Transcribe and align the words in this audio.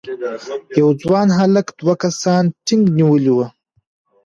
یو 0.79 0.89
ځوان 1.01 1.27
هلک 1.39 1.67
دوه 1.79 1.93
کسانو 2.03 2.53
ټینک 2.65 2.83
نیولی 2.97 3.31
و. 3.33 3.39